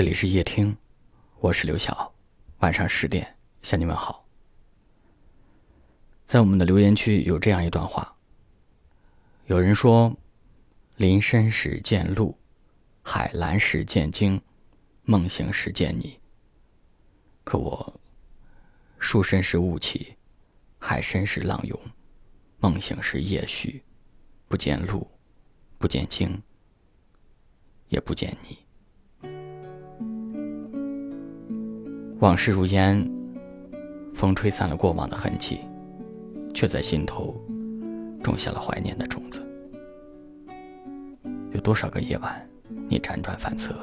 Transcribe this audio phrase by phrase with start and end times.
[0.00, 0.74] 这里是夜听，
[1.40, 2.10] 我是刘晓，
[2.60, 4.26] 晚上十点向你们好。
[6.24, 8.14] 在我们的留言区有这样一段话：
[9.44, 10.16] 有人说，
[10.96, 12.34] 林深时见鹿，
[13.02, 14.40] 海蓝时见鲸，
[15.02, 16.18] 梦醒时见你。
[17.44, 18.00] 可我，
[18.98, 20.16] 树深时雾起，
[20.78, 21.78] 海深时浪涌，
[22.58, 23.84] 梦醒时夜虚，
[24.48, 25.06] 不见鹿，
[25.76, 26.42] 不见鲸，
[27.90, 28.56] 也不见你。
[32.20, 33.10] 往事如烟，
[34.14, 35.60] 风吹散了过往的痕迹，
[36.52, 37.34] 却在心头
[38.22, 39.42] 种下了怀念的种子。
[41.52, 42.46] 有多少个夜晚，
[42.90, 43.74] 你辗转反侧，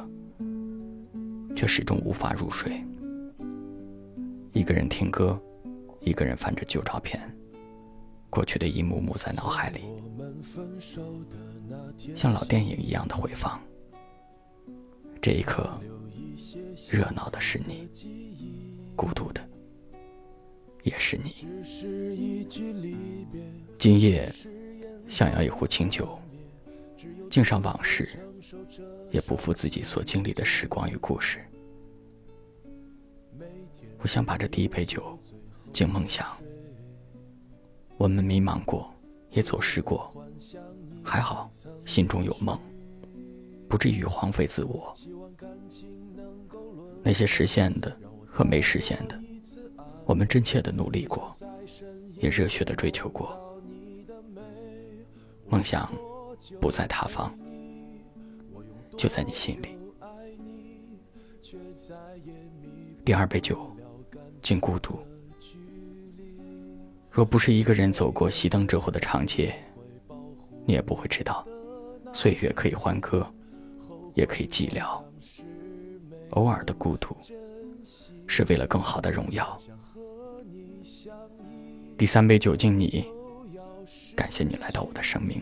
[1.56, 2.80] 却始终无法入睡？
[4.54, 5.40] 一个人听歌，
[6.02, 7.20] 一个人翻着旧照片，
[8.30, 9.82] 过去的一幕幕在脑海里，
[12.16, 13.60] 像老电影一样的回放。
[15.20, 15.68] 这一刻，
[16.92, 17.90] 热闹的是你。
[18.98, 19.48] 孤独的
[20.82, 21.48] 也是你。
[23.78, 24.34] 今夜
[25.08, 26.20] 想要一壶清酒，
[27.30, 28.10] 敬上往事，
[29.12, 31.40] 也不负自己所经历的时光与故事。
[34.00, 35.18] 我想把这第一杯酒
[35.72, 36.26] 敬梦想。
[37.98, 38.92] 我们迷茫过，
[39.30, 40.12] 也走失过，
[41.04, 41.48] 还好
[41.86, 42.60] 心中有梦，
[43.70, 44.96] 不至于荒废自我。
[47.04, 47.96] 那些实现的。
[48.38, 49.20] 和没实现的，
[50.06, 51.36] 我们真切的努力过，
[52.20, 53.36] 也热血的追求过。
[55.50, 55.92] 梦想
[56.62, 57.36] 不在他方，
[58.96, 59.70] 就在你心里。
[63.04, 63.76] 第二杯酒，
[64.44, 65.00] 敬孤独。
[67.10, 69.52] 若不是一个人走过熄灯之后的长街，
[70.64, 71.44] 你也不会知道，
[72.14, 73.26] 岁月可以欢歌，
[74.14, 75.02] 也可以寂寥。
[76.34, 77.18] 偶尔的孤独。
[78.28, 79.60] 是为了更好的荣耀。
[81.98, 83.06] 第三杯酒敬你，
[84.16, 85.42] 感谢你来到我的生命，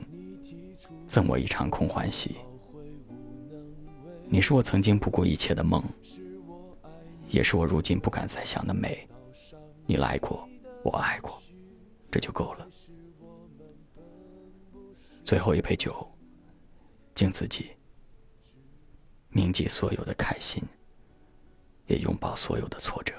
[1.07, 2.35] 赠我一场空欢喜。
[4.27, 5.83] 你是我曾经不顾一切的梦，
[7.29, 9.07] 也是我如今不敢再想的美。
[9.85, 10.47] 你来过，
[10.83, 11.41] 我爱过，
[12.09, 12.67] 这就够了。
[15.23, 16.07] 最后一杯酒，
[17.13, 17.71] 敬自己，
[19.29, 20.63] 铭记所有的开心。
[21.87, 23.13] 也拥抱所有的挫折。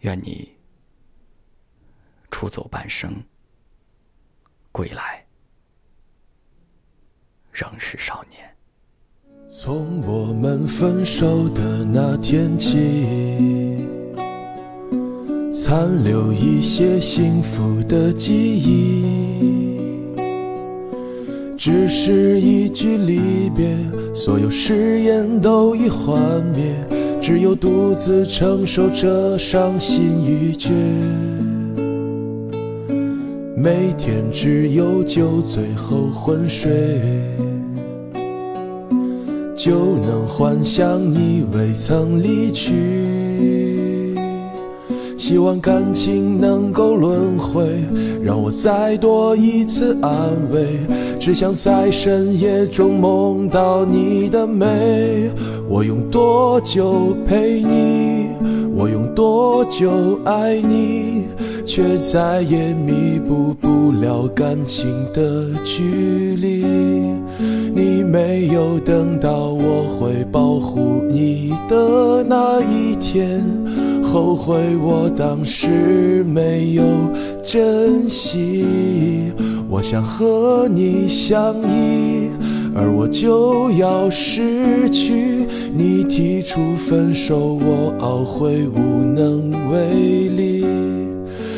[0.00, 0.50] 愿你
[2.30, 3.14] 出走半生，
[4.72, 5.24] 归来
[7.52, 8.56] 仍是少年。
[9.48, 13.86] 从我们分手的那天起，
[15.52, 19.01] 残留一些幸福的记忆。
[21.64, 23.68] 只是一句离别，
[24.12, 26.18] 所有誓言都已幻
[26.56, 26.74] 灭，
[27.20, 30.70] 只有独自承受着伤心欲绝。
[33.56, 36.68] 每天只有酒醉后昏睡，
[39.54, 43.31] 就能幻想你未曾离去。
[45.22, 47.84] 希望感情能够轮回，
[48.24, 50.10] 让我再多一次安
[50.50, 50.80] 慰。
[51.20, 55.30] 只想在深夜中梦到你的美。
[55.68, 58.30] 我用多久陪你？
[58.74, 61.26] 我用多久爱你？
[61.64, 66.64] 却再也弥补不了感情的距离。
[67.72, 73.46] 你没有等到我会保护你的那一天。
[74.12, 76.84] 后悔我当时没有
[77.42, 79.32] 珍惜，
[79.70, 82.28] 我想和你相依，
[82.74, 85.46] 而我就要失去。
[85.74, 90.66] 你提出分手，我懊悔无能为力，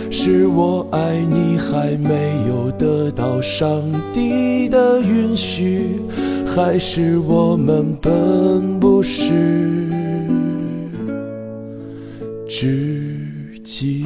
[0.09, 3.83] 是我爱你还没有得到上
[4.13, 6.01] 帝的允许，
[6.47, 10.04] 还是我们本不是？
[12.57, 13.19] 知
[13.65, 14.05] 己。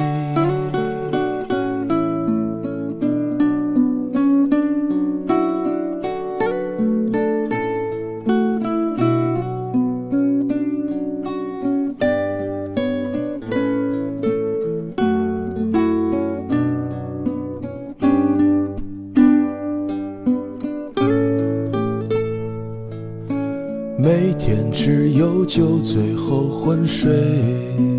[23.99, 27.98] 每天只有酒醉后昏睡。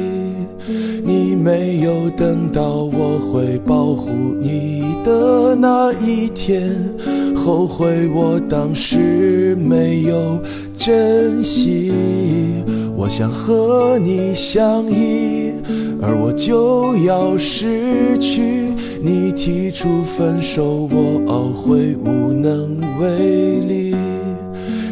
[1.41, 4.09] 没有等到我会保护
[4.39, 6.77] 你的那一天，
[7.35, 10.39] 后悔我当时没有
[10.77, 11.91] 珍惜。
[12.95, 15.51] 我想和你相依，
[15.99, 18.67] 而我就要失去。
[19.03, 23.95] 你提出分手，我懊悔无能为力。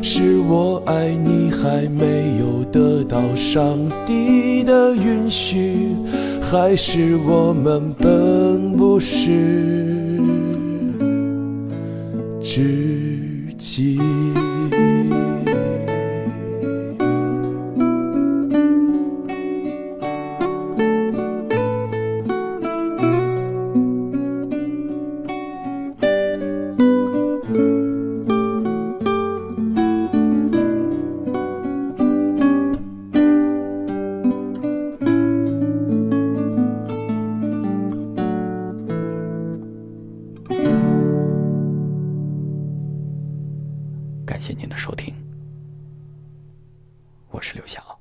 [0.02, 5.90] 是我爱你还没有得到上帝的允许，
[6.52, 10.18] 还是我们本不是
[12.42, 14.00] 知己？
[44.30, 45.12] 感谢您的收听，
[47.32, 47.99] 我是刘晓。